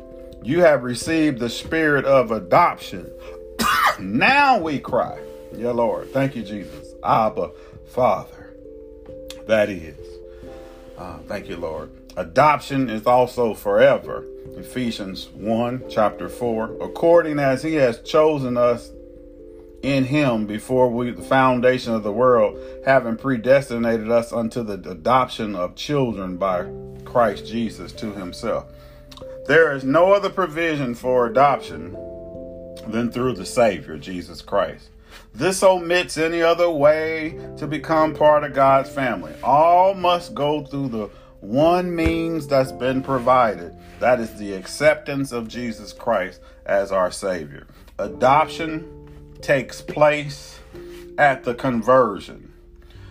You 0.43 0.61
have 0.61 0.83
received 0.83 1.39
the 1.39 1.49
spirit 1.49 2.05
of 2.05 2.31
adoption. 2.31 3.11
now 3.99 4.59
we 4.59 4.79
cry. 4.79 5.19
Yeah, 5.55 5.71
Lord. 5.71 6.13
Thank 6.13 6.37
you, 6.37 6.43
Jesus. 6.43 6.95
Abba, 7.03 7.51
Father. 7.87 8.44
That 9.47 9.69
is. 9.69 9.97
Uh, 10.97 11.19
thank 11.27 11.49
you, 11.49 11.57
Lord. 11.57 11.91
Adoption 12.17 12.89
is 12.89 13.07
also 13.07 13.55
forever. 13.55 14.25
Ephesians 14.57 15.29
1, 15.31 15.85
chapter 15.91 16.29
4. 16.29 16.77
According 16.81 17.39
as 17.39 17.63
he 17.63 17.75
has 17.75 18.01
chosen 18.01 18.57
us 18.57 18.91
in 19.83 20.05
him 20.05 20.47
before 20.47 20.89
we 20.89 21.11
the 21.11 21.23
foundation 21.23 21.93
of 21.93 22.03
the 22.03 22.13
world, 22.13 22.59
having 22.87 23.17
predestinated 23.17 24.11
us 24.11 24.33
unto 24.33 24.63
the 24.63 24.75
adoption 24.91 25.55
of 25.55 25.75
children 25.75 26.37
by 26.37 26.67
Christ 27.05 27.47
Jesus 27.47 27.93
to 27.93 28.13
himself. 28.13 28.67
There 29.47 29.73
is 29.77 29.85
no 29.85 30.13
other 30.13 30.31
provision 30.31 30.95
for 30.95 31.27
adoption 31.27 31.93
than 32.87 33.11
through 33.11 33.35
the 33.35 33.45
Savior, 33.45 33.99
Jesus 33.99 34.41
Christ. 34.41 34.89
This 35.35 35.65
omits 35.65 36.17
any 36.17 36.43
other 36.43 36.71
way 36.71 37.37
to 37.57 37.67
become 37.67 38.15
part 38.15 38.45
of 38.45 38.55
God's 38.55 38.89
family. 38.89 39.33
All 39.43 39.93
must 39.93 40.33
go 40.33 40.65
through 40.65 40.89
the 40.91 41.11
one 41.41 41.95
means 41.95 42.47
that's 42.47 42.71
been 42.71 43.03
provided. 43.03 43.77
That 43.99 44.21
is 44.21 44.35
the 44.37 44.55
acceptance 44.55 45.33
of 45.33 45.49
Jesus 45.49 45.93
Christ 45.93 46.41
as 46.65 46.93
our 46.93 47.11
Savior. 47.11 47.67
Adoption 47.99 49.11
takes 49.41 49.83
place 49.83 50.61
at 51.19 51.43
the 51.43 51.55
conversion. 51.55 52.53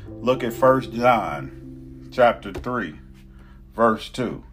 Look 0.07 0.45
at 0.45 0.53
First 0.53 0.93
John 0.93 2.09
chapter 2.13 2.53
3, 2.53 2.95
verse 3.75 4.07
2. 4.09 4.43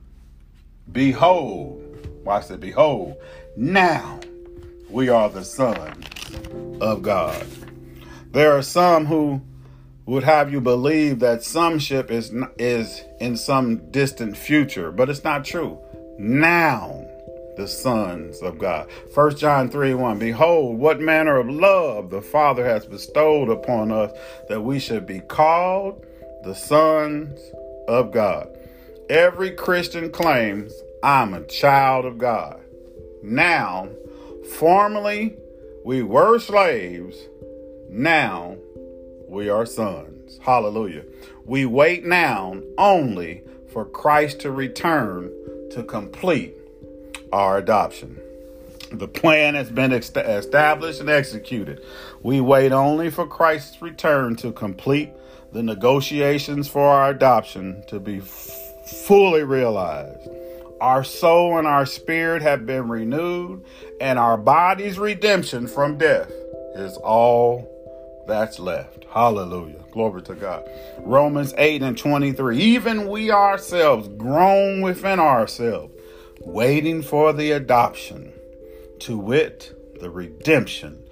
Behold, 0.90 2.08
watch 2.24 2.48
that, 2.48 2.58
behold, 2.58 3.16
now 3.56 4.18
we 4.90 5.08
are 5.08 5.28
the 5.28 5.44
sons 5.44 6.06
of 6.80 7.02
God. 7.02 7.46
There 8.32 8.56
are 8.56 8.62
some 8.62 9.06
who 9.06 9.42
would 10.06 10.24
have 10.24 10.52
you 10.52 10.60
believe 10.60 11.20
that 11.20 11.44
sonship 11.44 12.10
is 12.10 12.32
is 12.58 13.02
in 13.20 13.36
some 13.36 13.90
distant 13.90 14.36
future, 14.36 14.90
but 14.90 15.08
it's 15.08 15.24
not 15.24 15.44
true. 15.44 15.78
Now 16.18 17.06
the 17.56 17.68
sons 17.68 18.40
of 18.40 18.58
God. 18.58 18.88
1 19.14 19.36
John 19.36 19.68
3 19.68 19.94
1 19.94 20.18
Behold, 20.18 20.78
what 20.78 21.00
manner 21.00 21.36
of 21.36 21.48
love 21.48 22.10
the 22.10 22.22
Father 22.22 22.64
has 22.64 22.86
bestowed 22.86 23.48
upon 23.48 23.92
us 23.92 24.10
that 24.48 24.62
we 24.62 24.78
should 24.78 25.06
be 25.06 25.20
called 25.20 26.04
the 26.42 26.54
sons 26.54 27.38
of 27.86 28.12
God. 28.12 28.48
Every 29.08 29.50
Christian 29.50 30.10
claims, 30.10 30.72
I'm 31.02 31.34
a 31.34 31.44
child 31.46 32.04
of 32.04 32.18
God. 32.18 32.60
Now, 33.22 33.88
formerly 34.58 35.36
we 35.84 36.02
were 36.02 36.38
slaves, 36.38 37.16
now 37.88 38.56
we 39.28 39.48
are 39.48 39.64
sons. 39.64 40.38
Hallelujah. 40.42 41.04
We 41.44 41.66
wait 41.66 42.04
now 42.04 42.60
only 42.76 43.42
for 43.72 43.84
Christ 43.84 44.40
to 44.40 44.50
return 44.50 45.32
to 45.70 45.82
complete 45.82 46.54
our 47.32 47.58
adoption. 47.58 48.18
The 48.92 49.08
plan 49.08 49.54
has 49.54 49.70
been 49.70 49.92
established 49.92 51.00
and 51.00 51.08
executed. 51.08 51.80
We 52.22 52.40
wait 52.40 52.72
only 52.72 53.10
for 53.10 53.26
Christ's 53.26 53.80
return 53.80 54.36
to 54.36 54.52
complete 54.52 55.12
the 55.52 55.62
negotiations 55.62 56.68
for 56.68 56.86
our 56.86 57.10
adoption 57.10 57.84
to 57.88 58.00
be 58.00 58.18
f- 58.18 58.50
fully 59.06 59.44
realized. 59.44 60.28
Our 60.80 61.04
soul 61.04 61.58
and 61.58 61.66
our 61.66 61.84
spirit 61.84 62.42
have 62.42 62.64
been 62.64 62.88
renewed, 62.88 63.64
and 64.00 64.18
our 64.18 64.38
body's 64.38 64.98
redemption 64.98 65.66
from 65.66 65.98
death 65.98 66.30
is 66.74 66.96
all 66.98 67.68
that's 68.26 68.58
left. 68.58 69.04
Hallelujah. 69.10 69.84
Glory 69.90 70.22
to 70.22 70.34
God. 70.34 70.64
Romans 71.00 71.52
8 71.58 71.82
and 71.82 71.98
23. 71.98 72.58
Even 72.58 73.08
we 73.08 73.30
ourselves 73.30 74.08
groan 74.16 74.80
within 74.80 75.18
ourselves, 75.18 75.92
waiting 76.40 77.02
for 77.02 77.32
the 77.32 77.50
adoption, 77.50 78.32
to 79.00 79.18
wit, 79.18 79.76
the 80.00 80.10
redemption 80.10 81.02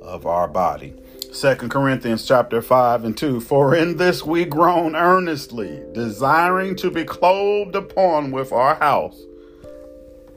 of 0.00 0.24
our 0.24 0.48
body. 0.48 0.94
Second 1.32 1.68
Corinthians 1.70 2.26
chapter 2.26 2.62
5 2.62 3.04
and 3.04 3.16
2 3.16 3.40
For 3.40 3.74
in 3.74 3.98
this 3.98 4.24
we 4.24 4.44
groan 4.46 4.96
earnestly, 4.96 5.82
desiring 5.92 6.74
to 6.76 6.90
be 6.90 7.04
clothed 7.04 7.76
upon 7.76 8.30
with 8.30 8.50
our 8.50 8.76
house, 8.76 9.20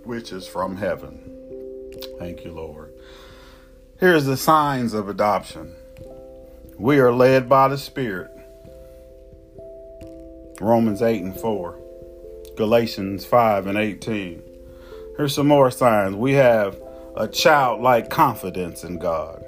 which 0.03 0.31
is 0.31 0.47
from 0.47 0.75
heaven. 0.75 1.19
Thank 2.19 2.43
you, 2.43 2.51
Lord. 2.51 2.93
Here's 3.99 4.25
the 4.25 4.37
signs 4.37 4.93
of 4.93 5.07
adoption. 5.07 5.75
We 6.77 6.99
are 6.99 7.13
led 7.13 7.47
by 7.47 7.69
the 7.69 7.77
Spirit. 7.77 8.31
Romans 10.59 11.01
8 11.01 11.23
and 11.23 11.39
4. 11.39 11.79
Galatians 12.57 13.25
5 13.25 13.67
and 13.67 13.77
18. 13.77 14.43
Here's 15.15 15.33
some 15.33 15.47
more 15.47 15.71
signs. 15.71 16.15
We 16.15 16.33
have 16.33 16.79
a 17.15 17.27
childlike 17.27 18.09
confidence 18.09 18.83
in 18.83 18.97
God. 18.97 19.43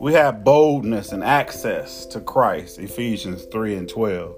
We 0.00 0.12
have 0.12 0.44
boldness 0.44 1.10
and 1.10 1.24
access 1.24 2.06
to 2.06 2.20
Christ, 2.20 2.78
Ephesians 2.78 3.46
3 3.46 3.74
and 3.74 3.88
12. 3.88 4.36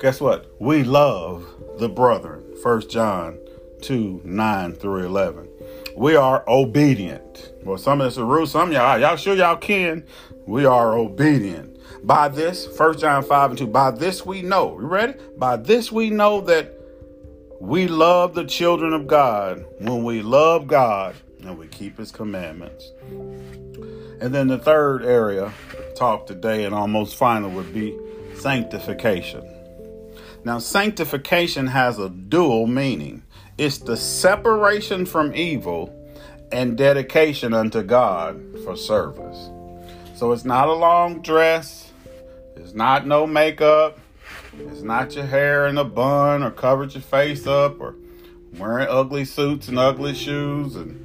Guess 0.00 0.20
what? 0.20 0.46
We 0.60 0.84
love 0.84 1.44
the 1.78 1.88
brethren, 1.88 2.44
1 2.62 2.88
John 2.88 3.40
2 3.80 4.20
9 4.24 4.72
through 4.74 5.04
11. 5.06 5.48
We 5.96 6.14
are 6.14 6.44
obedient. 6.46 7.52
Well, 7.64 7.76
some 7.76 8.00
of 8.00 8.06
us 8.06 8.18
are 8.18 8.24
rude, 8.24 8.48
some 8.50 8.70
y'all, 8.70 9.00
y'all 9.00 9.16
sure 9.16 9.34
y'all 9.34 9.56
can. 9.56 10.04
We 10.46 10.64
are 10.64 10.96
obedient. 10.96 11.78
By 12.06 12.28
this, 12.28 12.68
1 12.78 12.98
John 12.98 13.24
5 13.24 13.50
and 13.50 13.58
2, 13.58 13.66
by 13.66 13.90
this 13.90 14.24
we 14.24 14.42
know. 14.42 14.78
You 14.78 14.86
ready? 14.86 15.14
By 15.36 15.56
this 15.56 15.90
we 15.90 16.08
know 16.08 16.40
that 16.42 16.72
we 17.58 17.88
love 17.88 18.34
the 18.34 18.44
children 18.44 18.92
of 18.92 19.08
God 19.08 19.64
when 19.78 20.04
we 20.04 20.22
love 20.22 20.68
God 20.68 21.16
and 21.42 21.58
we 21.58 21.66
keep 21.66 21.98
his 21.98 22.12
commandments. 22.12 22.92
And 24.22 24.32
then 24.32 24.46
the 24.46 24.56
third 24.56 25.04
area 25.04 25.52
talk 25.96 26.28
today 26.28 26.64
and 26.64 26.72
almost 26.72 27.16
final 27.16 27.50
would 27.50 27.74
be 27.74 27.98
sanctification. 28.36 29.44
Now, 30.44 30.60
sanctification 30.60 31.66
has 31.66 31.98
a 31.98 32.08
dual 32.08 32.68
meaning 32.68 33.24
it's 33.58 33.78
the 33.78 33.96
separation 33.96 35.06
from 35.06 35.34
evil 35.34 35.92
and 36.52 36.78
dedication 36.78 37.52
unto 37.52 37.82
God 37.82 38.40
for 38.62 38.76
service. 38.76 39.50
So 40.14 40.30
it's 40.30 40.44
not 40.44 40.68
a 40.68 40.72
long 40.72 41.20
dress, 41.20 41.90
it's 42.54 42.74
not 42.74 43.08
no 43.08 43.26
makeup, 43.26 43.98
it's 44.56 44.82
not 44.82 45.16
your 45.16 45.26
hair 45.26 45.66
in 45.66 45.78
a 45.78 45.84
bun 45.84 46.44
or 46.44 46.52
covered 46.52 46.94
your 46.94 47.02
face 47.02 47.44
up 47.44 47.80
or 47.80 47.96
wearing 48.56 48.86
ugly 48.88 49.24
suits 49.24 49.66
and 49.66 49.80
ugly 49.80 50.14
shoes 50.14 50.76
and 50.76 51.02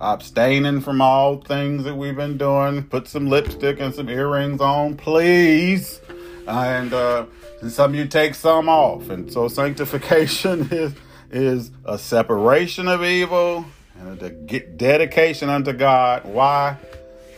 abstaining 0.00 0.80
from 0.80 1.00
all 1.00 1.36
things 1.38 1.84
that 1.84 1.94
we've 1.94 2.16
been 2.16 2.38
doing. 2.38 2.84
Put 2.84 3.06
some 3.06 3.28
lipstick 3.28 3.80
and 3.80 3.94
some 3.94 4.08
earrings 4.08 4.60
on, 4.60 4.96
please. 4.96 6.00
And, 6.46 6.92
uh, 6.92 7.26
and 7.60 7.70
some 7.70 7.94
you 7.94 8.06
take 8.06 8.34
some 8.34 8.68
off. 8.68 9.10
And 9.10 9.32
so 9.32 9.48
sanctification 9.48 10.68
is 10.70 10.94
is 11.30 11.70
a 11.84 11.96
separation 11.96 12.88
of 12.88 13.04
evil 13.04 13.64
and 14.00 14.20
a 14.20 14.30
de- 14.30 14.66
dedication 14.66 15.48
unto 15.48 15.72
God. 15.72 16.24
Why? 16.24 16.76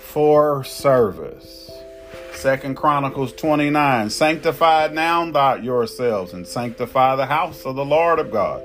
For 0.01 0.65
service. 0.65 1.71
Second 2.33 2.77
Chronicles 2.77 3.35
29. 3.35 4.09
Sanctify 4.09 4.89
now 4.89 5.25
yourselves 5.57 6.33
and 6.33 6.47
sanctify 6.47 7.17
the 7.17 7.27
house 7.27 7.65
of 7.67 7.77
the 7.77 7.85
Lord 7.85 8.19
of 8.19 8.31
God 8.31 8.63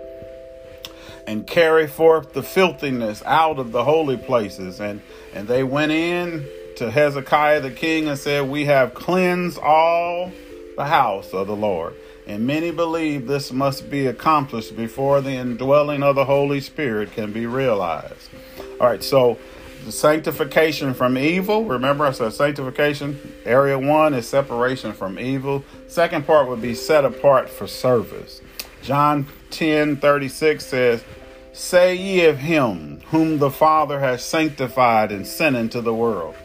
and 1.27 1.45
carry 1.45 1.85
forth 1.85 2.33
the 2.33 2.41
filthiness 2.41 3.21
out 3.25 3.59
of 3.59 3.73
the 3.73 3.83
holy 3.83 4.17
places. 4.17 4.79
And, 4.79 5.01
and 5.33 5.47
they 5.47 5.63
went 5.63 5.91
in 5.91 6.47
to 6.77 6.89
Hezekiah 6.89 7.59
the 7.59 7.71
king 7.71 8.07
and 8.07 8.17
said, 8.17 8.49
We 8.49 8.65
have 8.65 8.93
cleansed 8.93 9.59
all 9.59 10.31
the 10.77 10.85
house 10.85 11.33
of 11.33 11.47
the 11.47 11.55
Lord. 11.55 11.95
And 12.25 12.47
many 12.47 12.71
believe 12.71 13.27
this 13.27 13.51
must 13.51 13.89
be 13.89 14.07
accomplished 14.07 14.75
before 14.75 15.21
the 15.21 15.31
indwelling 15.31 16.01
of 16.03 16.15
the 16.15 16.25
Holy 16.25 16.61
Spirit 16.61 17.11
can 17.11 17.31
be 17.33 17.45
realized. 17.45 18.29
All 18.79 18.87
right, 18.87 19.03
so 19.03 19.37
the 19.85 19.91
sanctification 19.91 20.93
from 20.93 21.17
evil. 21.17 21.65
Remember, 21.65 22.05
I 22.05 22.11
said 22.11 22.33
sanctification. 22.33 23.19
Area 23.45 23.79
one 23.79 24.13
is 24.13 24.27
separation 24.27 24.93
from 24.93 25.19
evil. 25.19 25.63
Second 25.87 26.25
part 26.25 26.47
would 26.49 26.61
be 26.61 26.73
set 26.73 27.05
apart 27.05 27.49
for 27.49 27.67
service. 27.67 28.41
John 28.87 29.27
10 29.49 29.97
36 29.97 30.65
says, 30.65 31.03
Say 31.51 31.95
ye 31.95 32.23
of 32.23 32.37
him 32.37 33.01
whom 33.07 33.37
the 33.37 33.51
Father 33.51 33.99
has 33.99 34.23
sanctified 34.23 35.11
and 35.11 35.27
sent 35.27 35.57
into 35.57 35.81
the 35.81 35.93
world. 35.93 36.35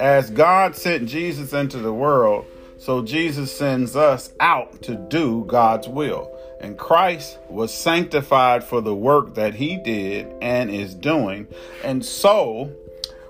As 0.00 0.30
God 0.30 0.76
sent 0.76 1.10
Jesus 1.10 1.52
into 1.52 1.76
the 1.76 1.92
world, 1.92 2.46
so 2.78 3.02
Jesus 3.02 3.54
sends 3.54 3.96
us 3.96 4.32
out 4.40 4.80
to 4.84 4.94
do 4.94 5.44
God's 5.46 5.86
will. 5.86 6.34
And 6.58 6.78
Christ 6.78 7.38
was 7.50 7.74
sanctified 7.74 8.64
for 8.64 8.80
the 8.80 8.94
work 8.94 9.34
that 9.34 9.56
he 9.56 9.76
did 9.76 10.32
and 10.40 10.70
is 10.70 10.94
doing. 10.94 11.48
And 11.82 12.02
so 12.02 12.72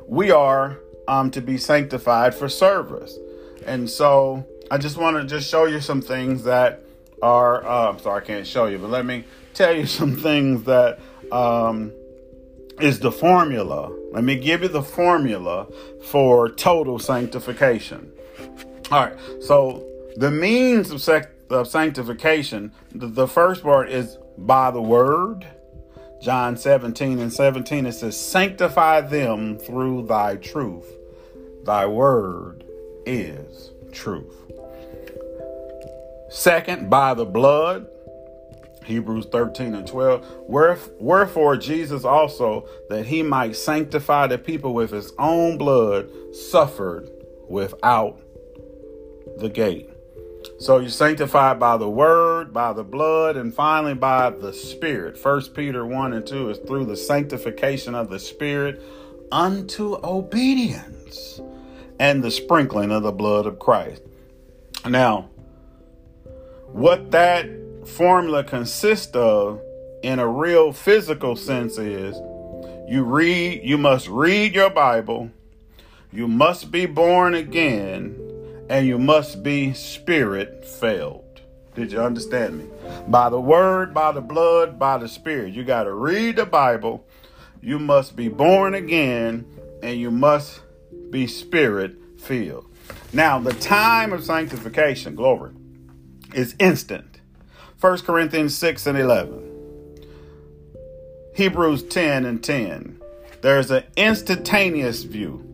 we 0.06 0.30
are 0.30 0.78
um, 1.08 1.32
to 1.32 1.40
be 1.40 1.58
sanctified 1.58 2.36
for 2.36 2.48
service. 2.48 3.18
And 3.66 3.90
so 3.90 4.46
I 4.70 4.78
just 4.78 4.96
want 4.96 5.16
to 5.16 5.24
just 5.24 5.50
show 5.50 5.64
you 5.64 5.80
some 5.80 6.00
things 6.00 6.44
that 6.44 6.84
are, 7.24 7.66
uh, 7.66 7.88
I'm 7.88 7.98
sorry, 7.98 8.22
I 8.22 8.24
can't 8.24 8.46
show 8.46 8.66
you, 8.66 8.78
but 8.78 8.90
let 8.90 9.06
me 9.06 9.24
tell 9.54 9.74
you 9.74 9.86
some 10.00 10.14
things 10.14 10.64
that 10.64 11.00
um, 11.32 11.90
is 12.80 13.00
the 13.00 13.10
formula. 13.10 13.90
Let 14.12 14.24
me 14.24 14.36
give 14.36 14.62
you 14.62 14.68
the 14.68 14.82
formula 14.82 15.66
for 16.10 16.50
total 16.50 16.98
sanctification. 16.98 18.12
All 18.90 19.06
right, 19.06 19.16
so 19.40 19.82
the 20.16 20.30
means 20.30 20.90
of, 20.90 21.00
sec- 21.00 21.32
of 21.48 21.66
sanctification, 21.66 22.72
the, 22.94 23.06
the 23.06 23.26
first 23.26 23.62
part 23.62 23.90
is 23.90 24.18
by 24.36 24.70
the 24.70 24.82
word. 24.82 25.46
John 26.22 26.56
17 26.56 27.18
and 27.18 27.32
17, 27.32 27.86
it 27.86 27.92
says, 27.92 28.18
Sanctify 28.18 29.02
them 29.02 29.58
through 29.58 30.06
thy 30.06 30.36
truth. 30.36 30.86
Thy 31.64 31.86
word 31.86 32.64
is 33.06 33.72
truth. 33.92 34.53
Second, 36.34 36.90
by 36.90 37.14
the 37.14 37.24
blood. 37.24 37.86
Hebrews 38.84 39.26
13 39.26 39.74
and 39.74 39.86
12. 39.86 40.26
Wherefore, 40.98 41.56
Jesus 41.56 42.04
also, 42.04 42.68
that 42.90 43.06
he 43.06 43.22
might 43.22 43.54
sanctify 43.56 44.26
the 44.26 44.36
people 44.36 44.74
with 44.74 44.90
his 44.90 45.12
own 45.18 45.56
blood, 45.56 46.10
suffered 46.34 47.08
without 47.48 48.20
the 49.38 49.48
gate. 49.48 49.88
So 50.58 50.80
you're 50.80 50.90
sanctified 50.90 51.60
by 51.60 51.76
the 51.76 51.88
word, 51.88 52.52
by 52.52 52.72
the 52.72 52.84
blood, 52.84 53.36
and 53.36 53.54
finally 53.54 53.94
by 53.94 54.30
the 54.30 54.52
spirit. 54.52 55.16
First 55.16 55.54
Peter 55.54 55.86
1 55.86 56.12
and 56.12 56.26
2 56.26 56.50
is 56.50 56.58
through 56.58 56.86
the 56.86 56.96
sanctification 56.96 57.94
of 57.94 58.10
the 58.10 58.18
spirit 58.18 58.82
unto 59.32 59.96
obedience 60.04 61.40
and 61.98 62.22
the 62.22 62.30
sprinkling 62.30 62.90
of 62.90 63.04
the 63.04 63.12
blood 63.12 63.46
of 63.46 63.58
Christ. 63.60 64.02
Now, 64.86 65.30
what 66.74 67.12
that 67.12 67.48
formula 67.86 68.42
consists 68.42 69.14
of 69.14 69.60
in 70.02 70.18
a 70.18 70.26
real 70.26 70.72
physical 70.72 71.36
sense 71.36 71.78
is 71.78 72.16
you 72.88 73.04
read 73.04 73.60
you 73.62 73.78
must 73.78 74.08
read 74.08 74.52
your 74.52 74.68
bible 74.68 75.30
you 76.12 76.26
must 76.26 76.72
be 76.72 76.84
born 76.84 77.32
again 77.32 78.18
and 78.68 78.88
you 78.88 78.98
must 78.98 79.44
be 79.44 79.72
spirit 79.72 80.64
filled. 80.64 81.42
Did 81.76 81.92
you 81.92 82.00
understand 82.00 82.58
me? 82.58 82.64
By 83.06 83.28
the 83.28 83.40
word 83.40 83.94
by 83.94 84.10
the 84.10 84.20
blood 84.20 84.76
by 84.76 84.98
the 84.98 85.08
spirit. 85.08 85.54
You 85.54 85.62
got 85.62 85.84
to 85.84 85.92
read 85.92 86.34
the 86.34 86.44
bible. 86.44 87.06
You 87.62 87.78
must 87.78 88.16
be 88.16 88.26
born 88.26 88.74
again 88.74 89.46
and 89.80 89.96
you 89.96 90.10
must 90.10 90.60
be 91.10 91.28
spirit 91.28 91.94
filled. 92.18 92.66
Now 93.12 93.38
the 93.38 93.54
time 93.54 94.12
of 94.12 94.24
sanctification 94.24 95.14
glory 95.14 95.52
is 96.34 96.54
instant 96.58 97.14
1 97.80 97.98
Corinthians 97.98 98.56
6 98.56 98.86
and 98.86 98.98
11. 98.98 99.50
Hebrews 101.34 101.82
10 101.82 102.24
and 102.24 102.42
10. 102.42 103.00
There's 103.42 103.70
an 103.70 103.84
instantaneous 103.96 105.02
view, 105.02 105.46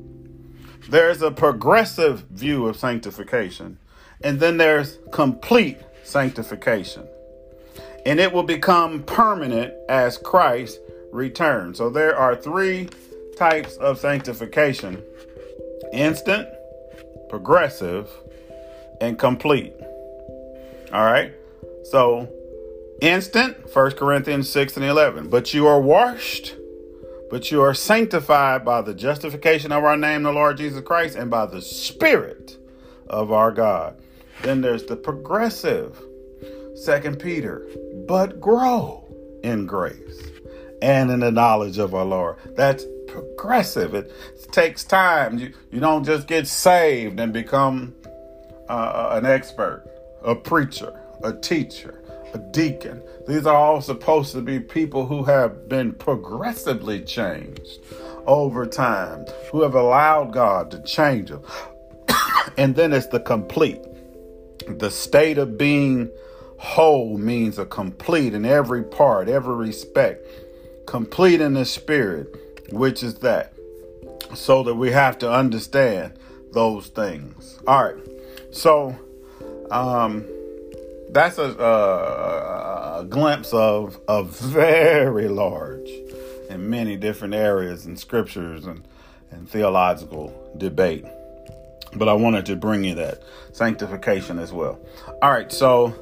there's 0.88 1.22
a 1.22 1.32
progressive 1.32 2.20
view 2.30 2.68
of 2.68 2.76
sanctification, 2.76 3.78
and 4.20 4.38
then 4.38 4.58
there's 4.58 4.98
complete 5.10 5.78
sanctification. 6.04 7.08
And 8.06 8.20
it 8.20 8.32
will 8.32 8.44
become 8.44 9.02
permanent 9.02 9.74
as 9.88 10.16
Christ 10.16 10.78
returns. 11.12 11.78
So 11.78 11.90
there 11.90 12.16
are 12.16 12.36
three 12.36 12.88
types 13.36 13.76
of 13.76 13.98
sanctification 13.98 15.02
instant, 15.92 16.48
progressive, 17.28 18.08
and 19.00 19.18
complete. 19.18 19.74
All 20.92 21.04
right. 21.04 21.32
So 21.84 22.28
instant, 23.00 23.74
1 23.74 23.90
Corinthians 23.92 24.48
6 24.50 24.76
and 24.76 24.84
11. 24.84 25.28
But 25.28 25.54
you 25.54 25.66
are 25.66 25.80
washed, 25.80 26.56
but 27.30 27.50
you 27.50 27.62
are 27.62 27.74
sanctified 27.74 28.64
by 28.64 28.82
the 28.82 28.94
justification 28.94 29.72
of 29.72 29.84
our 29.84 29.96
name, 29.96 30.22
the 30.22 30.32
Lord 30.32 30.56
Jesus 30.56 30.82
Christ, 30.82 31.16
and 31.16 31.30
by 31.30 31.46
the 31.46 31.62
Spirit 31.62 32.56
of 33.08 33.32
our 33.32 33.52
God. 33.52 33.96
Then 34.42 34.60
there's 34.60 34.84
the 34.84 34.96
progressive, 34.96 36.02
2 36.84 37.16
Peter, 37.16 37.66
but 38.06 38.40
grow 38.40 39.06
in 39.42 39.66
grace 39.66 40.30
and 40.82 41.10
in 41.10 41.20
the 41.20 41.30
knowledge 41.30 41.78
of 41.78 41.94
our 41.94 42.04
Lord. 42.04 42.36
That's 42.56 42.84
progressive. 43.06 43.94
It 43.94 44.12
takes 44.52 44.84
time. 44.84 45.38
You, 45.38 45.52
you 45.70 45.80
don't 45.80 46.04
just 46.04 46.26
get 46.26 46.46
saved 46.46 47.20
and 47.20 47.32
become 47.32 47.94
uh, 48.68 49.10
an 49.12 49.26
expert, 49.26 49.84
a 50.22 50.34
preacher, 50.34 50.98
a 51.22 51.32
teacher, 51.32 52.02
a 52.34 52.38
deacon. 52.38 53.02
These 53.26 53.46
are 53.46 53.54
all 53.54 53.80
supposed 53.80 54.32
to 54.32 54.40
be 54.40 54.60
people 54.60 55.06
who 55.06 55.24
have 55.24 55.68
been 55.68 55.92
progressively 55.92 57.00
changed 57.00 57.80
over 58.26 58.66
time, 58.66 59.24
who 59.50 59.62
have 59.62 59.74
allowed 59.74 60.32
God 60.32 60.70
to 60.72 60.82
change 60.82 61.30
them. 61.30 61.42
and 62.56 62.74
then 62.74 62.92
it's 62.92 63.06
the 63.06 63.20
complete. 63.20 63.80
The 64.68 64.90
state 64.90 65.38
of 65.38 65.58
being 65.58 66.10
whole 66.58 67.16
means 67.16 67.58
a 67.58 67.64
complete 67.64 68.34
in 68.34 68.44
every 68.44 68.84
part, 68.84 69.28
every 69.28 69.54
respect, 69.54 70.26
complete 70.86 71.40
in 71.40 71.54
the 71.54 71.64
spirit, 71.64 72.36
which 72.70 73.02
is 73.02 73.16
that. 73.16 73.52
So 74.34 74.62
that 74.62 74.74
we 74.74 74.92
have 74.92 75.18
to 75.18 75.32
understand 75.32 76.12
those 76.52 76.88
things. 76.88 77.58
All 77.66 77.84
right. 77.84 77.96
So, 78.52 78.94
um, 79.70 80.24
that's 81.10 81.38
a, 81.38 81.50
a, 81.50 83.00
a 83.00 83.04
glimpse 83.04 83.52
of 83.52 83.98
a 84.08 84.22
very 84.24 85.28
large 85.28 85.88
and 86.48 86.68
many 86.68 86.96
different 86.96 87.34
areas 87.34 87.86
and 87.86 87.98
scriptures 87.98 88.66
and, 88.66 88.86
and 89.30 89.48
theological 89.48 90.52
debate. 90.56 91.04
But 91.94 92.08
I 92.08 92.14
wanted 92.14 92.46
to 92.46 92.56
bring 92.56 92.84
you 92.84 92.94
that 92.96 93.22
sanctification 93.52 94.38
as 94.38 94.52
well. 94.52 94.78
All 95.22 95.30
right, 95.30 95.50
so 95.50 95.94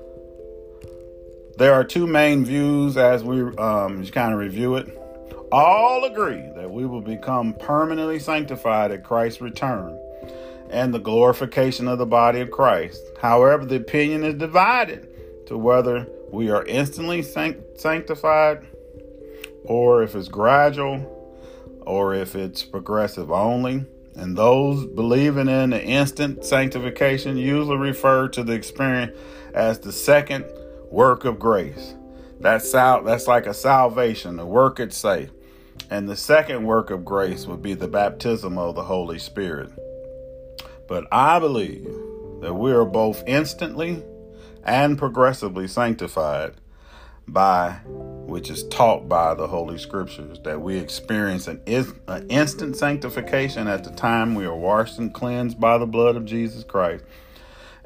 there 1.56 1.74
are 1.74 1.84
two 1.84 2.06
main 2.06 2.44
views 2.44 2.96
as 2.96 3.24
we 3.24 3.40
um, 3.56 4.06
kind 4.06 4.32
of 4.32 4.38
review 4.38 4.76
it. 4.76 4.94
All 5.50 6.04
agree 6.04 6.44
that 6.56 6.70
we 6.70 6.84
will 6.84 7.00
become 7.00 7.54
permanently 7.54 8.18
sanctified 8.18 8.90
at 8.90 9.02
Christ's 9.02 9.40
return 9.40 9.97
and 10.70 10.92
the 10.92 10.98
glorification 10.98 11.88
of 11.88 11.98
the 11.98 12.06
body 12.06 12.40
of 12.40 12.50
Christ. 12.50 13.02
However, 13.20 13.64
the 13.64 13.76
opinion 13.76 14.24
is 14.24 14.34
divided 14.34 15.08
to 15.46 15.56
whether 15.56 16.06
we 16.30 16.50
are 16.50 16.64
instantly 16.64 17.22
sanctified 17.22 18.66
or 19.64 20.02
if 20.02 20.14
it's 20.14 20.28
gradual 20.28 21.14
or 21.82 22.14
if 22.14 22.34
it's 22.34 22.62
progressive 22.62 23.30
only. 23.30 23.84
And 24.14 24.36
those 24.36 24.84
believing 24.84 25.48
in 25.48 25.70
the 25.70 25.82
instant 25.82 26.44
sanctification 26.44 27.36
usually 27.36 27.76
refer 27.76 28.28
to 28.28 28.42
the 28.42 28.52
experience 28.52 29.16
as 29.54 29.78
the 29.78 29.92
second 29.92 30.44
work 30.90 31.24
of 31.24 31.38
grace. 31.38 31.94
That's 32.40 32.70
sal- 32.70 33.04
that's 33.04 33.26
like 33.26 33.46
a 33.46 33.54
salvation, 33.54 34.36
the 34.36 34.46
work 34.46 34.80
itself. 34.80 35.30
And 35.90 36.08
the 36.08 36.16
second 36.16 36.64
work 36.64 36.90
of 36.90 37.04
grace 37.04 37.46
would 37.46 37.62
be 37.62 37.74
the 37.74 37.88
baptism 37.88 38.58
of 38.58 38.74
the 38.74 38.84
Holy 38.84 39.18
Spirit. 39.18 39.70
But 40.88 41.06
I 41.12 41.38
believe 41.38 41.84
that 42.40 42.54
we 42.54 42.72
are 42.72 42.86
both 42.86 43.22
instantly 43.26 44.02
and 44.64 44.98
progressively 44.98 45.68
sanctified 45.68 46.54
by 47.28 47.72
which 47.84 48.48
is 48.50 48.64
taught 48.64 49.08
by 49.08 49.34
the 49.34 49.46
Holy 49.46 49.78
Scriptures, 49.78 50.38
that 50.44 50.60
we 50.60 50.78
experience 50.78 51.46
an, 51.46 51.60
an, 51.66 52.26
instant 52.28 52.76
sanctification 52.76 53.68
at 53.68 53.84
the 53.84 53.90
time 53.90 54.34
we 54.34 54.46
are 54.46 54.56
washed 54.56 54.98
and 54.98 55.12
cleansed 55.12 55.60
by 55.60 55.76
the 55.78 55.86
blood 55.86 56.16
of 56.16 56.24
Jesus 56.24 56.64
Christ. 56.64 57.04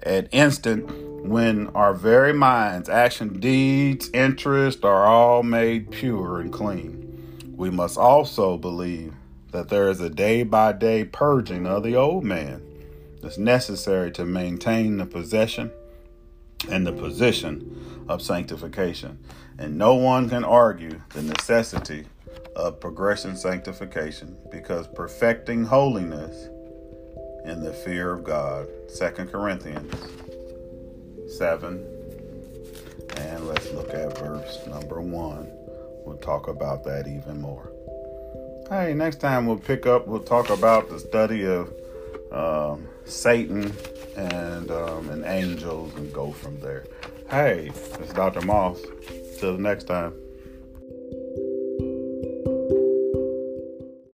An 0.04 0.28
instant 0.32 0.90
when 1.26 1.68
our 1.68 1.94
very 1.94 2.32
minds, 2.32 2.88
action, 2.88 3.40
deeds, 3.40 4.10
interests 4.12 4.84
are 4.84 5.06
all 5.06 5.42
made 5.42 5.90
pure 5.90 6.40
and 6.40 6.52
clean. 6.52 7.54
We 7.56 7.70
must 7.70 7.98
also 7.98 8.56
believe 8.56 9.14
that 9.50 9.68
there 9.68 9.88
is 9.90 10.00
a 10.00 10.10
day 10.10 10.42
by 10.42 10.72
day 10.72 11.04
purging 11.04 11.66
of 11.66 11.82
the 11.82 11.94
old 11.94 12.24
man 12.24 12.62
that's 13.22 13.38
necessary 13.38 14.10
to 14.12 14.24
maintain 14.24 14.98
the 14.98 15.06
possession 15.06 15.70
and 16.68 16.86
the 16.86 16.92
position 16.92 18.04
of 18.08 18.20
sanctification. 18.20 19.18
And 19.58 19.78
no 19.78 19.94
one 19.94 20.28
can 20.28 20.44
argue 20.44 21.00
the 21.10 21.22
necessity 21.22 22.06
of 22.56 22.80
progression 22.80 23.36
sanctification 23.36 24.36
because 24.50 24.86
perfecting 24.88 25.64
holiness 25.64 26.48
in 27.44 27.62
the 27.62 27.72
fear 27.72 28.12
of 28.12 28.24
God. 28.24 28.68
2 28.96 29.10
Corinthians 29.26 29.94
7. 31.38 31.86
And 33.16 33.48
let's 33.48 33.70
look 33.72 33.90
at 33.90 34.18
verse 34.18 34.58
number 34.66 35.00
1. 35.00 35.48
We'll 36.04 36.18
talk 36.18 36.48
about 36.48 36.84
that 36.84 37.06
even 37.06 37.40
more. 37.40 37.72
Hey, 38.68 38.94
next 38.94 39.20
time 39.20 39.46
we'll 39.46 39.58
pick 39.58 39.86
up, 39.86 40.06
we'll 40.06 40.20
talk 40.22 40.50
about 40.50 40.88
the 40.88 40.98
study 40.98 41.44
of 41.44 41.72
um, 42.32 42.88
Satan 43.12 43.72
and 44.16 44.70
um, 44.70 45.08
and 45.10 45.24
angels 45.24 45.94
and 45.96 46.12
go 46.12 46.32
from 46.32 46.58
there. 46.60 46.84
Hey, 47.30 47.70
it's 48.00 48.12
Dr. 48.12 48.42
Moss. 48.42 48.82
Till 49.38 49.56
the 49.56 49.62
next 49.62 49.84
time. 49.84 50.14